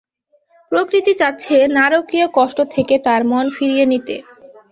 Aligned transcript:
প্রকৃতি 0.71 1.13
চাচ্ছে 1.17 1.55
নারকীয় 1.77 2.27
কষ্ট 2.37 2.57
থেকে 2.73 2.95
তাঁর 3.05 3.21
মন 3.23 3.45
ফিরিয়ে 3.49 3.85
নিতে। 3.91 4.15